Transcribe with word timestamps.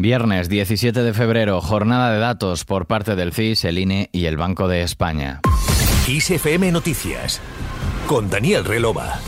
Viernes 0.00 0.48
17 0.48 1.02
de 1.02 1.12
febrero, 1.12 1.60
jornada 1.60 2.12
de 2.12 2.20
datos 2.20 2.64
por 2.64 2.86
parte 2.86 3.16
del 3.16 3.32
CIS, 3.32 3.64
el 3.64 3.78
INE 3.78 4.10
y 4.12 4.26
el 4.26 4.36
Banco 4.36 4.68
de 4.68 4.82
España. 4.82 5.40
ISFM 6.06 6.70
Noticias 6.70 7.40
con 8.06 8.30
Daniel 8.30 8.64
Relova. 8.64 9.18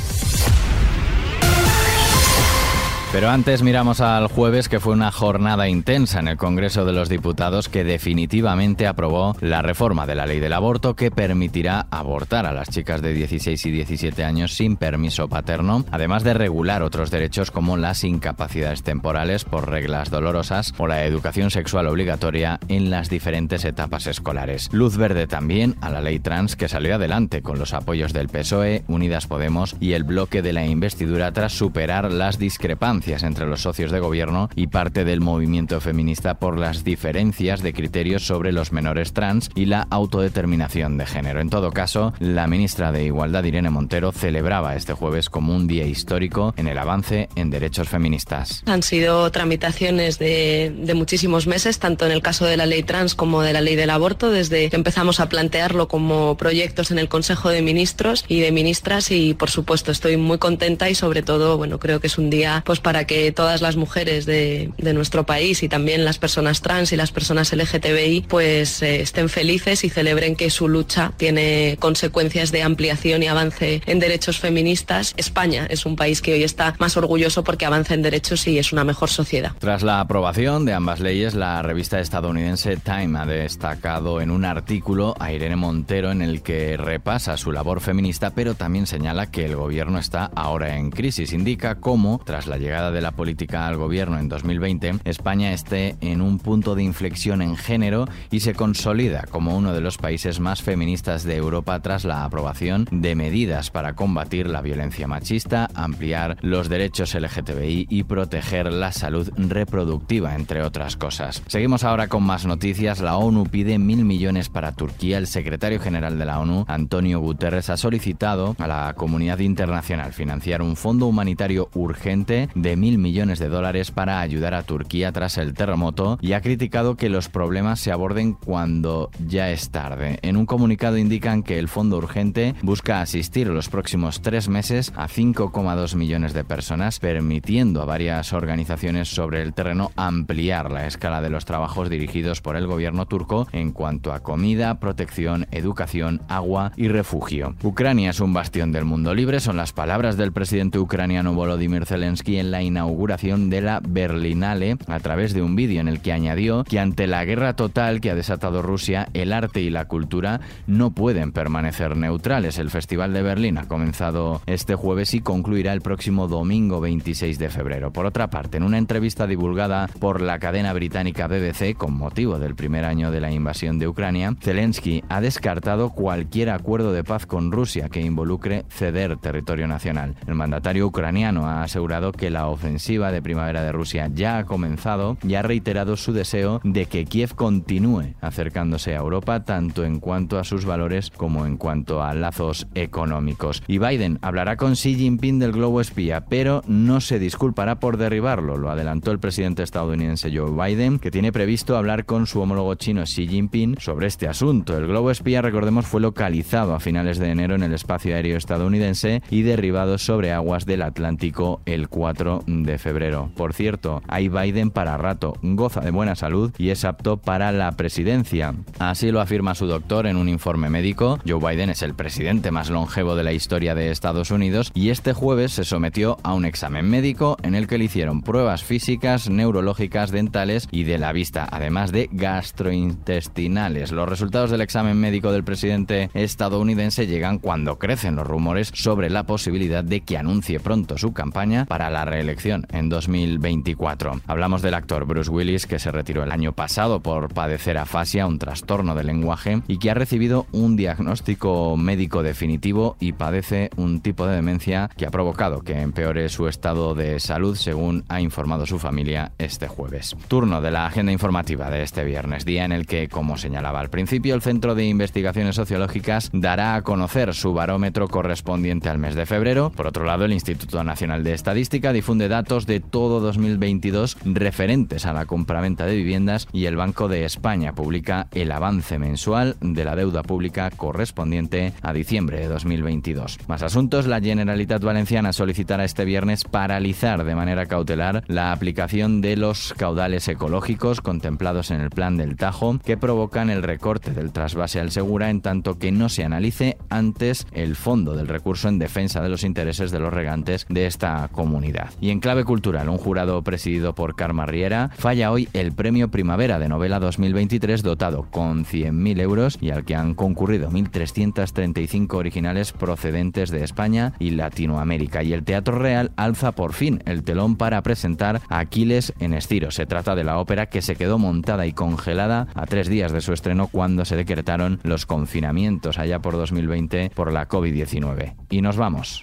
Pero 3.12 3.28
antes 3.28 3.64
miramos 3.64 4.00
al 4.00 4.28
jueves 4.28 4.68
que 4.68 4.78
fue 4.78 4.92
una 4.92 5.10
jornada 5.10 5.68
intensa 5.68 6.20
en 6.20 6.28
el 6.28 6.36
Congreso 6.36 6.84
de 6.84 6.92
los 6.92 7.08
Diputados 7.08 7.68
que 7.68 7.82
definitivamente 7.82 8.86
aprobó 8.86 9.34
la 9.40 9.62
reforma 9.62 10.06
de 10.06 10.14
la 10.14 10.26
ley 10.26 10.38
del 10.38 10.52
aborto 10.52 10.94
que 10.94 11.10
permitirá 11.10 11.88
abortar 11.90 12.46
a 12.46 12.52
las 12.52 12.68
chicas 12.68 13.02
de 13.02 13.12
16 13.12 13.66
y 13.66 13.70
17 13.72 14.22
años 14.22 14.52
sin 14.54 14.76
permiso 14.76 15.28
paterno, 15.28 15.84
además 15.90 16.22
de 16.22 16.34
regular 16.34 16.84
otros 16.84 17.10
derechos 17.10 17.50
como 17.50 17.76
las 17.76 18.04
incapacidades 18.04 18.84
temporales 18.84 19.44
por 19.44 19.68
reglas 19.68 20.10
dolorosas 20.10 20.72
o 20.78 20.86
la 20.86 21.04
educación 21.04 21.50
sexual 21.50 21.88
obligatoria 21.88 22.60
en 22.68 22.90
las 22.90 23.10
diferentes 23.10 23.64
etapas 23.64 24.06
escolares. 24.06 24.68
Luz 24.70 24.96
verde 24.96 25.26
también 25.26 25.74
a 25.80 25.90
la 25.90 26.00
ley 26.00 26.20
trans 26.20 26.54
que 26.54 26.68
salió 26.68 26.94
adelante 26.94 27.42
con 27.42 27.58
los 27.58 27.74
apoyos 27.74 28.12
del 28.12 28.28
PSOE, 28.28 28.84
Unidas 28.86 29.26
Podemos 29.26 29.74
y 29.80 29.94
el 29.94 30.04
bloque 30.04 30.42
de 30.42 30.52
la 30.52 30.64
investidura 30.64 31.32
tras 31.32 31.52
superar 31.52 32.12
las 32.12 32.38
discrepancias 32.38 32.99
entre 33.08 33.46
los 33.46 33.62
socios 33.62 33.90
de 33.90 33.98
gobierno 33.98 34.50
y 34.54 34.66
parte 34.66 35.04
del 35.04 35.20
movimiento 35.20 35.80
feminista 35.80 36.38
por 36.38 36.58
las 36.58 36.84
diferencias 36.84 37.62
de 37.62 37.72
criterios 37.72 38.26
sobre 38.26 38.52
los 38.52 38.72
menores 38.72 39.14
trans 39.14 39.48
y 39.54 39.64
la 39.64 39.86
autodeterminación 39.90 40.98
de 40.98 41.06
género. 41.06 41.40
En 41.40 41.48
todo 41.48 41.72
caso, 41.72 42.12
la 42.18 42.46
ministra 42.46 42.92
de 42.92 43.04
Igualdad 43.04 43.44
Irene 43.44 43.70
Montero 43.70 44.12
celebraba 44.12 44.76
este 44.76 44.92
jueves 44.92 45.30
como 45.30 45.56
un 45.56 45.66
día 45.66 45.86
histórico 45.86 46.52
en 46.58 46.68
el 46.68 46.76
avance 46.76 47.30
en 47.36 47.48
derechos 47.48 47.88
feministas. 47.88 48.62
Han 48.66 48.82
sido 48.82 49.30
tramitaciones 49.30 50.18
de, 50.18 50.92
muchísimos 50.94 51.46
meses, 51.46 51.78
tanto 51.78 52.04
en 52.04 52.12
el 52.12 52.20
caso 52.20 52.44
de 52.44 52.58
la 52.58 52.66
ley 52.66 52.82
trans 52.82 53.14
como 53.14 53.40
de 53.40 53.54
la 53.54 53.62
ley 53.62 53.76
del 53.76 53.90
aborto, 53.90 54.30
desde 54.30 54.68
que 54.68 54.76
empezamos 54.76 55.20
a 55.20 55.28
plantearlo 55.30 55.88
como 55.88 56.36
proyectos 56.36 56.90
en 56.90 56.98
el 56.98 57.08
Consejo 57.08 57.48
de 57.48 57.62
Ministros 57.62 58.26
y 58.28 58.40
de 58.40 58.52
Ministras 58.52 59.10
y 59.10 59.32
por 59.32 59.50
supuesto 59.50 59.90
estoy 59.90 60.18
muy 60.18 60.36
contenta 60.36 60.90
y 60.90 60.94
sobre 60.94 61.22
todo, 61.22 61.56
bueno, 61.56 61.78
creo 61.78 61.98
que 62.00 62.08
es 62.08 62.18
un 62.18 62.28
día 62.28 62.62
pues 62.66 62.80
para 62.80 62.89
que 63.04 63.32
todas 63.32 63.62
las 63.62 63.76
mujeres 63.76 64.26
de, 64.26 64.70
nuestro 64.94 65.24
país 65.24 65.62
y 65.62 65.68
también 65.68 66.04
las 66.04 66.18
personas 66.18 66.62
trans 66.62 66.92
y 66.92 66.96
las 66.96 67.12
personas 67.12 67.52
LGTBI 67.52 68.26
pues 68.28 68.82
eh, 68.82 69.00
estén 69.00 69.28
felices 69.28 69.84
y 69.84 69.88
celebren 69.88 70.34
que 70.34 70.50
su 70.50 70.68
lucha 70.68 71.12
tiene 71.16 71.76
consecuencias 71.78 72.50
de 72.50 72.62
ampliación 72.62 73.22
y 73.22 73.28
avance 73.28 73.82
en 73.86 74.00
derechos 74.00 74.38
feministas. 74.38 75.14
España 75.16 75.66
es 75.70 75.86
un 75.86 75.96
país 75.96 76.20
que 76.20 76.32
hoy 76.32 76.42
está 76.42 76.74
más 76.78 76.96
orgulloso 76.96 77.44
porque 77.44 77.66
avanza 77.66 77.94
en 77.94 78.02
derechos 78.02 78.46
y 78.48 78.58
es 78.58 78.72
una 78.72 78.84
mejor 78.84 79.10
sociedad. 79.10 79.52
Tras 79.58 79.82
la 79.82 80.00
aprobación 80.00 80.64
de 80.64 80.74
ambas 80.74 81.00
leyes, 81.00 81.34
la 81.34 81.62
revista 81.62 82.00
estadounidense 82.00 82.76
Time 82.76 83.18
ha 83.18 83.26
destacado 83.26 84.20
en 84.20 84.30
un 84.30 84.44
artículo 84.44 85.14
a 85.18 85.32
Irene 85.32 85.56
Montero 85.56 86.10
en 86.10 86.22
el 86.22 86.42
que 86.42 86.76
repasa 86.76 87.36
su 87.36 87.52
labor 87.52 87.80
feminista, 87.80 88.30
pero 88.34 88.54
también 88.54 88.86
señala 88.86 89.30
que 89.30 89.44
el 89.44 89.56
gobierno 89.56 89.98
está 89.98 90.30
ahora 90.34 90.76
en 90.76 90.90
crisis. 90.90 91.32
Indica 91.32 91.76
cómo, 91.76 92.20
tras 92.24 92.46
la 92.46 92.56
llegada 92.56 92.79
de 92.90 93.02
la 93.02 93.12
política 93.12 93.66
al 93.66 93.76
gobierno 93.76 94.18
en 94.18 94.28
2020, 94.28 95.00
España 95.04 95.52
esté 95.52 95.96
en 96.00 96.22
un 96.22 96.38
punto 96.38 96.74
de 96.74 96.82
inflexión 96.82 97.42
en 97.42 97.56
género 97.56 98.06
y 98.30 98.40
se 98.40 98.54
consolida 98.54 99.26
como 99.30 99.56
uno 99.56 99.74
de 99.74 99.82
los 99.82 99.98
países 99.98 100.40
más 100.40 100.62
feministas 100.62 101.24
de 101.24 101.36
Europa 101.36 101.80
tras 101.80 102.04
la 102.04 102.24
aprobación 102.24 102.88
de 102.90 103.14
medidas 103.14 103.70
para 103.70 103.94
combatir 103.94 104.48
la 104.48 104.62
violencia 104.62 105.06
machista, 105.06 105.68
ampliar 105.74 106.38
los 106.40 106.68
derechos 106.68 107.14
LGTBI 107.14 107.86
y 107.90 108.04
proteger 108.04 108.72
la 108.72 108.92
salud 108.92 109.30
reproductiva, 109.36 110.34
entre 110.34 110.62
otras 110.62 110.96
cosas. 110.96 111.42
Seguimos 111.46 111.84
ahora 111.84 112.08
con 112.08 112.22
más 112.22 112.46
noticias. 112.46 113.00
La 113.00 113.16
ONU 113.16 113.44
pide 113.44 113.78
mil 113.78 114.04
millones 114.04 114.48
para 114.48 114.72
Turquía. 114.72 115.18
El 115.18 115.26
secretario 115.26 115.80
general 115.80 116.18
de 116.18 116.24
la 116.24 116.40
ONU, 116.40 116.64
Antonio 116.68 117.20
Guterres, 117.20 117.70
ha 117.70 117.76
solicitado 117.76 118.56
a 118.58 118.66
la 118.66 118.94
comunidad 118.94 119.38
internacional 119.40 120.12
financiar 120.12 120.62
un 120.62 120.76
fondo 120.76 121.06
humanitario 121.06 121.68
urgente 121.74 122.48
de 122.54 122.69
mil 122.76 122.98
millones 122.98 123.38
de 123.38 123.48
dólares 123.48 123.90
para 123.90 124.20
ayudar 124.20 124.54
a 124.54 124.62
Turquía 124.62 125.12
tras 125.12 125.38
el 125.38 125.54
terremoto 125.54 126.18
y 126.20 126.32
ha 126.32 126.40
criticado 126.40 126.96
que 126.96 127.08
los 127.08 127.28
problemas 127.28 127.80
se 127.80 127.92
aborden 127.92 128.34
cuando 128.34 129.10
ya 129.26 129.50
es 129.50 129.70
tarde. 129.70 130.18
En 130.22 130.36
un 130.36 130.46
comunicado 130.46 130.96
indican 130.98 131.42
que 131.42 131.58
el 131.58 131.68
fondo 131.68 131.96
urgente 131.96 132.54
busca 132.62 133.00
asistir 133.00 133.48
los 133.48 133.68
próximos 133.68 134.22
tres 134.22 134.48
meses 134.48 134.92
a 134.96 135.08
5,2 135.08 135.94
millones 135.96 136.32
de 136.32 136.44
personas, 136.44 136.98
permitiendo 136.98 137.82
a 137.82 137.86
varias 137.86 138.32
organizaciones 138.32 139.08
sobre 139.08 139.42
el 139.42 139.54
terreno 139.54 139.92
ampliar 139.96 140.70
la 140.70 140.86
escala 140.86 141.20
de 141.20 141.30
los 141.30 141.44
trabajos 141.44 141.90
dirigidos 141.90 142.40
por 142.40 142.56
el 142.56 142.66
gobierno 142.66 143.06
turco 143.06 143.46
en 143.52 143.72
cuanto 143.72 144.12
a 144.12 144.20
comida, 144.20 144.78
protección, 144.80 145.46
educación, 145.50 146.22
agua 146.28 146.72
y 146.76 146.88
refugio. 146.88 147.54
Ucrania 147.62 148.10
es 148.10 148.20
un 148.20 148.32
bastión 148.32 148.72
del 148.72 148.84
mundo 148.84 149.14
libre, 149.14 149.40
son 149.40 149.56
las 149.56 149.72
palabras 149.72 150.16
del 150.16 150.32
presidente 150.32 150.78
ucraniano 150.78 151.34
Volodymyr 151.34 151.86
Zelensky 151.86 152.38
en 152.38 152.50
la 152.50 152.59
inauguración 152.62 153.50
de 153.50 153.60
la 153.60 153.80
Berlinale 153.80 154.76
a 154.86 155.00
través 155.00 155.34
de 155.34 155.42
un 155.42 155.56
vídeo 155.56 155.80
en 155.80 155.88
el 155.88 156.00
que 156.00 156.12
añadió 156.12 156.64
que 156.64 156.78
ante 156.78 157.06
la 157.06 157.24
guerra 157.24 157.54
total 157.54 158.00
que 158.00 158.10
ha 158.10 158.14
desatado 158.14 158.62
Rusia, 158.62 159.08
el 159.14 159.32
arte 159.32 159.60
y 159.60 159.70
la 159.70 159.86
cultura 159.86 160.40
no 160.66 160.90
pueden 160.90 161.32
permanecer 161.32 161.96
neutrales. 161.96 162.58
El 162.58 162.70
Festival 162.70 163.12
de 163.12 163.22
Berlín 163.22 163.58
ha 163.58 163.68
comenzado 163.68 164.42
este 164.46 164.74
jueves 164.74 165.14
y 165.14 165.20
concluirá 165.20 165.72
el 165.72 165.80
próximo 165.80 166.28
domingo 166.28 166.80
26 166.80 167.38
de 167.38 167.48
febrero. 167.48 167.92
Por 167.92 168.06
otra 168.06 168.28
parte, 168.28 168.56
en 168.56 168.62
una 168.62 168.78
entrevista 168.78 169.26
divulgada 169.26 169.88
por 169.98 170.20
la 170.20 170.38
cadena 170.38 170.72
británica 170.72 171.26
BBC 171.26 171.74
con 171.76 171.94
motivo 171.94 172.38
del 172.38 172.54
primer 172.54 172.84
año 172.84 173.10
de 173.10 173.20
la 173.20 173.32
invasión 173.32 173.78
de 173.78 173.88
Ucrania, 173.88 174.34
Zelensky 174.40 175.02
ha 175.08 175.20
descartado 175.20 175.90
cualquier 175.90 176.50
acuerdo 176.50 176.92
de 176.92 177.04
paz 177.04 177.26
con 177.26 177.52
Rusia 177.52 177.88
que 177.88 178.00
involucre 178.00 178.64
ceder 178.68 179.16
territorio 179.16 179.66
nacional. 179.66 180.14
El 180.26 180.34
mandatario 180.34 180.86
ucraniano 180.86 181.46
ha 181.46 181.62
asegurado 181.62 182.12
que 182.12 182.30
la 182.30 182.48
ofensiva 182.50 183.12
de 183.12 183.22
primavera 183.22 183.62
de 183.62 183.72
Rusia 183.72 184.10
ya 184.12 184.38
ha 184.38 184.44
comenzado 184.44 185.16
y 185.26 185.34
ha 185.34 185.42
reiterado 185.42 185.96
su 185.96 186.12
deseo 186.12 186.60
de 186.64 186.86
que 186.86 187.04
Kiev 187.04 187.34
continúe 187.34 188.14
acercándose 188.20 188.94
a 188.94 188.98
Europa 188.98 189.44
tanto 189.44 189.84
en 189.84 190.00
cuanto 190.00 190.38
a 190.38 190.44
sus 190.44 190.64
valores 190.64 191.10
como 191.10 191.46
en 191.46 191.56
cuanto 191.56 192.02
a 192.02 192.14
lazos 192.14 192.66
económicos. 192.74 193.62
Y 193.66 193.78
Biden 193.78 194.18
hablará 194.22 194.56
con 194.56 194.72
Xi 194.72 194.94
Jinping 194.94 195.38
del 195.38 195.52
globo 195.52 195.80
espía, 195.80 196.26
pero 196.26 196.62
no 196.66 197.00
se 197.00 197.18
disculpará 197.18 197.80
por 197.80 197.96
derribarlo, 197.96 198.56
lo 198.56 198.70
adelantó 198.70 199.10
el 199.10 199.18
presidente 199.18 199.62
estadounidense 199.62 200.30
Joe 200.34 200.50
Biden, 200.50 200.98
que 200.98 201.10
tiene 201.10 201.32
previsto 201.32 201.76
hablar 201.76 202.04
con 202.04 202.26
su 202.26 202.40
homólogo 202.40 202.74
chino 202.74 203.02
Xi 203.04 203.26
Jinping 203.26 203.76
sobre 203.78 204.06
este 204.06 204.28
asunto. 204.28 204.76
El 204.76 204.86
globo 204.86 205.10
espía, 205.10 205.42
recordemos, 205.42 205.86
fue 205.86 206.00
localizado 206.00 206.74
a 206.74 206.80
finales 206.80 207.18
de 207.18 207.30
enero 207.30 207.54
en 207.54 207.62
el 207.62 207.74
espacio 207.74 208.14
aéreo 208.14 208.36
estadounidense 208.36 209.22
y 209.30 209.42
derribado 209.42 209.98
sobre 209.98 210.32
aguas 210.32 210.66
del 210.66 210.82
Atlántico 210.82 211.60
el 211.66 211.88
4 211.88 212.29
de 212.46 212.78
febrero. 212.78 213.30
Por 213.36 213.54
cierto, 213.54 214.02
hay 214.08 214.28
Biden 214.28 214.70
para 214.70 214.96
rato, 214.96 215.34
goza 215.42 215.80
de 215.80 215.90
buena 215.90 216.14
salud 216.14 216.52
y 216.58 216.70
es 216.70 216.84
apto 216.84 217.16
para 217.16 217.52
la 217.52 217.72
presidencia. 217.72 218.54
Así 218.78 219.10
lo 219.10 219.20
afirma 219.20 219.54
su 219.54 219.66
doctor 219.66 220.06
en 220.06 220.16
un 220.16 220.28
informe 220.28 220.70
médico. 220.70 221.18
Joe 221.26 221.40
Biden 221.40 221.70
es 221.70 221.82
el 221.82 221.94
presidente 221.94 222.50
más 222.50 222.70
longevo 222.70 223.16
de 223.16 223.24
la 223.24 223.32
historia 223.32 223.74
de 223.74 223.90
Estados 223.90 224.30
Unidos 224.30 224.70
y 224.74 224.90
este 224.90 225.12
jueves 225.12 225.52
se 225.52 225.64
sometió 225.64 226.18
a 226.22 226.34
un 226.34 226.44
examen 226.44 226.88
médico 226.88 227.36
en 227.42 227.54
el 227.54 227.66
que 227.66 227.78
le 227.78 227.84
hicieron 227.84 228.22
pruebas 228.22 228.62
físicas, 228.62 229.28
neurológicas, 229.28 230.10
dentales 230.10 230.68
y 230.70 230.84
de 230.84 230.98
la 230.98 231.12
vista, 231.12 231.48
además 231.50 231.92
de 231.92 232.08
gastrointestinales. 232.12 233.92
Los 233.92 234.08
resultados 234.08 234.50
del 234.50 234.60
examen 234.60 234.98
médico 234.98 235.32
del 235.32 235.44
presidente 235.44 236.10
estadounidense 236.14 237.06
llegan 237.06 237.38
cuando 237.38 237.78
crecen 237.78 238.16
los 238.16 238.26
rumores 238.26 238.70
sobre 238.74 239.10
la 239.10 239.24
posibilidad 239.24 239.84
de 239.84 240.02
que 240.02 240.18
anuncie 240.18 240.60
pronto 240.60 240.98
su 240.98 241.12
campaña 241.12 241.64
para 241.64 241.90
la 241.90 242.04
reelección 242.04 242.19
en 242.20 242.88
2024. 242.88 244.20
Hablamos 244.26 244.60
del 244.60 244.74
actor 244.74 245.06
Bruce 245.06 245.30
Willis 245.30 245.66
que 245.66 245.78
se 245.78 245.90
retiró 245.90 246.22
el 246.22 246.32
año 246.32 246.52
pasado 246.52 247.00
por 247.00 247.32
padecer 247.32 247.78
afasia, 247.78 248.26
un 248.26 248.38
trastorno 248.38 248.94
del 248.94 249.06
lenguaje, 249.06 249.62
y 249.66 249.78
que 249.78 249.90
ha 249.90 249.94
recibido 249.94 250.46
un 250.52 250.76
diagnóstico 250.76 251.76
médico 251.78 252.22
definitivo 252.22 252.96
y 253.00 253.12
padece 253.12 253.70
un 253.76 254.00
tipo 254.00 254.26
de 254.26 254.36
demencia 254.36 254.90
que 254.96 255.06
ha 255.06 255.10
provocado 255.10 255.62
que 255.62 255.80
empeore 255.80 256.28
su 256.28 256.46
estado 256.46 256.94
de 256.94 257.20
salud, 257.20 257.56
según 257.56 258.04
ha 258.08 258.20
informado 258.20 258.66
su 258.66 258.78
familia 258.78 259.32
este 259.38 259.66
jueves. 259.66 260.14
Turno 260.28 260.60
de 260.60 260.70
la 260.70 260.86
agenda 260.86 261.12
informativa 261.12 261.70
de 261.70 261.82
este 261.82 262.04
viernes, 262.04 262.44
día 262.44 262.64
en 262.64 262.72
el 262.72 262.86
que, 262.86 263.08
como 263.08 263.38
señalaba 263.38 263.80
al 263.80 263.90
principio, 263.90 264.34
el 264.34 264.42
Centro 264.42 264.74
de 264.74 264.84
Investigaciones 264.84 265.56
Sociológicas 265.56 266.30
dará 266.34 266.74
a 266.74 266.82
conocer 266.82 267.34
su 267.34 267.54
barómetro 267.54 268.08
correspondiente 268.08 268.88
al 268.88 268.98
mes 268.98 269.14
de 269.14 269.26
febrero. 269.26 269.70
Por 269.74 269.86
otro 269.86 270.04
lado, 270.04 270.26
el 270.26 270.32
Instituto 270.32 270.84
Nacional 270.84 271.24
de 271.24 271.32
Estadística 271.32 271.92
difunde 271.92 272.09
difunde 272.10 272.26
datos 272.26 272.66
de 272.66 272.80
todo 272.80 273.20
2022 273.20 274.16
referentes 274.24 275.06
a 275.06 275.12
la 275.12 275.26
compraventa 275.26 275.86
de 275.86 275.94
viviendas 275.94 276.48
y 276.52 276.64
el 276.64 276.74
Banco 276.74 277.06
de 277.06 277.24
España 277.24 277.72
publica 277.72 278.26
el 278.32 278.50
avance 278.50 278.98
mensual 278.98 279.54
de 279.60 279.84
la 279.84 279.94
deuda 279.94 280.24
pública 280.24 280.72
correspondiente 280.72 281.72
a 281.82 281.92
diciembre 281.92 282.40
de 282.40 282.48
2022. 282.48 283.38
Más 283.46 283.62
asuntos, 283.62 284.08
la 284.08 284.20
Generalitat 284.20 284.82
Valenciana 284.82 285.32
solicitará 285.32 285.84
este 285.84 286.04
viernes 286.04 286.42
paralizar 286.42 287.22
de 287.22 287.36
manera 287.36 287.66
cautelar 287.66 288.24
la 288.26 288.50
aplicación 288.50 289.20
de 289.20 289.36
los 289.36 289.72
caudales 289.74 290.26
ecológicos 290.26 291.00
contemplados 291.00 291.70
en 291.70 291.80
el 291.80 291.90
plan 291.90 292.16
del 292.16 292.34
Tajo 292.36 292.80
que 292.84 292.96
provocan 292.96 293.50
el 293.50 293.62
recorte 293.62 294.10
del 294.10 294.32
trasvase 294.32 294.80
al 294.80 294.90
Segura 294.90 295.30
en 295.30 295.42
tanto 295.42 295.78
que 295.78 295.92
no 295.92 296.08
se 296.08 296.24
analice 296.24 296.76
antes 296.88 297.46
el 297.52 297.76
fondo 297.76 298.16
del 298.16 298.26
recurso 298.26 298.68
en 298.68 298.80
defensa 298.80 299.22
de 299.22 299.28
los 299.28 299.44
intereses 299.44 299.92
de 299.92 300.00
los 300.00 300.12
regantes 300.12 300.66
de 300.68 300.86
esta 300.86 301.28
comunidad. 301.28 301.90
Y 302.00 302.10
en 302.10 302.20
clave 302.20 302.44
cultural, 302.44 302.88
un 302.88 302.96
jurado 302.96 303.42
presidido 303.42 303.94
por 303.94 304.16
Karma 304.16 304.46
Riera 304.46 304.90
falla 304.96 305.30
hoy 305.30 305.48
el 305.52 305.72
premio 305.72 306.10
Primavera 306.10 306.58
de 306.58 306.68
Novela 306.68 306.98
2023 306.98 307.82
dotado 307.82 308.26
con 308.30 308.64
100.000 308.64 309.20
euros 309.20 309.58
y 309.60 309.70
al 309.70 309.84
que 309.84 309.94
han 309.94 310.14
concurrido 310.14 310.70
1.335 310.70 312.14
originales 312.14 312.72
procedentes 312.72 313.50
de 313.50 313.64
España 313.64 314.14
y 314.18 314.30
Latinoamérica. 314.30 315.22
Y 315.22 315.34
el 315.34 315.44
Teatro 315.44 315.78
Real 315.78 316.12
alza 316.16 316.52
por 316.52 316.72
fin 316.72 317.02
el 317.04 317.22
telón 317.22 317.56
para 317.56 317.82
presentar 317.82 318.40
Aquiles 318.48 319.12
en 319.20 319.34
Estiro. 319.34 319.70
Se 319.70 319.86
trata 319.86 320.14
de 320.14 320.24
la 320.24 320.38
ópera 320.38 320.66
que 320.66 320.82
se 320.82 320.96
quedó 320.96 321.18
montada 321.18 321.66
y 321.66 321.72
congelada 321.72 322.48
a 322.54 322.66
tres 322.66 322.88
días 322.88 323.12
de 323.12 323.20
su 323.20 323.32
estreno 323.32 323.66
cuando 323.66 324.04
se 324.04 324.16
decretaron 324.16 324.80
los 324.84 325.04
confinamientos 325.04 325.98
allá 325.98 326.20
por 326.20 326.36
2020 326.36 327.10
por 327.14 327.32
la 327.32 327.46
COVID-19. 327.48 328.34
Y 328.48 328.62
nos 328.62 328.76
vamos. 328.76 329.22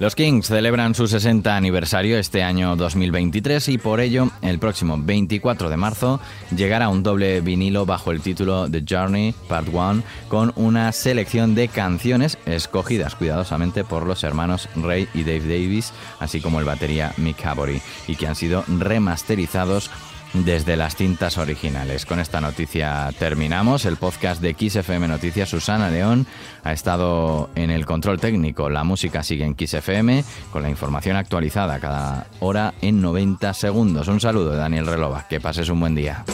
Los 0.00 0.16
Kings 0.16 0.48
celebran 0.48 0.94
su 0.96 1.06
60 1.06 1.56
aniversario 1.56 2.18
este 2.18 2.42
año 2.42 2.74
2023 2.74 3.68
y 3.68 3.78
por 3.78 4.00
ello 4.00 4.28
el 4.42 4.58
próximo 4.58 4.98
24 4.98 5.68
de 5.68 5.76
marzo 5.76 6.20
llegará 6.54 6.88
un 6.88 7.04
doble 7.04 7.40
vinilo 7.40 7.86
bajo 7.86 8.10
el 8.10 8.20
título 8.20 8.68
The 8.68 8.82
Journey 8.88 9.34
Part 9.48 9.68
1 9.72 10.02
con 10.28 10.52
una 10.56 10.90
selección 10.90 11.54
de 11.54 11.68
canciones 11.68 12.38
escogidas 12.44 13.14
cuidadosamente 13.14 13.84
por 13.84 14.04
los 14.04 14.24
hermanos 14.24 14.68
Ray 14.74 15.08
y 15.14 15.22
Dave 15.22 15.40
Davis, 15.42 15.92
así 16.18 16.40
como 16.40 16.58
el 16.58 16.66
batería 16.66 17.12
Mick 17.16 17.46
Habory, 17.46 17.80
y 18.08 18.16
que 18.16 18.26
han 18.26 18.34
sido 18.34 18.64
remasterizados 18.66 19.90
desde 20.34 20.76
las 20.76 20.96
cintas 20.96 21.38
originales. 21.38 22.04
Con 22.04 22.20
esta 22.20 22.40
noticia 22.40 23.10
terminamos 23.18 23.84
el 23.84 23.96
podcast 23.96 24.42
de 24.42 24.54
XFM 24.54 25.08
Noticias. 25.08 25.48
Susana 25.48 25.88
León 25.90 26.26
ha 26.64 26.72
estado 26.72 27.50
en 27.54 27.70
el 27.70 27.86
control 27.86 28.20
técnico. 28.20 28.68
La 28.68 28.84
música 28.84 29.22
sigue 29.22 29.44
en 29.44 29.56
XFM 29.56 30.24
con 30.52 30.62
la 30.62 30.70
información 30.70 31.16
actualizada 31.16 31.78
cada 31.78 32.26
hora 32.40 32.74
en 32.82 33.00
90 33.00 33.54
segundos. 33.54 34.08
Un 34.08 34.20
saludo 34.20 34.50
de 34.50 34.58
Daniel 34.58 34.86
Relova. 34.86 35.26
Que 35.28 35.40
pases 35.40 35.68
un 35.68 35.80
buen 35.80 35.94
día. 35.94 36.24